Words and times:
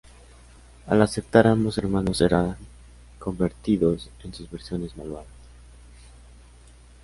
Al 0.87 0.99
aceptar, 1.03 1.45
ambos 1.45 1.77
hermanos 1.77 2.17
serán 2.17 2.57
convertidos 3.19 4.09
en 4.23 4.33
sus 4.33 4.49
versiones 4.49 4.97
malvadas. 4.97 5.27